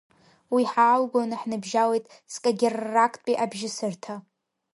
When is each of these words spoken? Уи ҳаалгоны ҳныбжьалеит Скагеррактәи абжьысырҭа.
Уи 0.53 0.63
ҳаалгоны 0.71 1.35
ҳныбжьалеит 1.41 2.05
Скагеррактәи 2.33 3.41
абжьысырҭа. 3.43 4.15